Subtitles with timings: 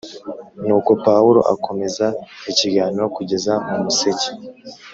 [0.65, 2.05] Nuko Pawulo akomeza
[2.51, 4.29] ikiganiro kugeza mu museke